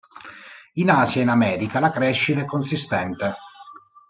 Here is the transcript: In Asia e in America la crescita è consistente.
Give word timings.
In 0.77 0.89
Asia 0.89 1.19
e 1.21 1.23
in 1.25 1.29
America 1.29 1.79
la 1.79 1.91
crescita 1.91 2.39
è 2.39 2.45
consistente. 2.45 3.35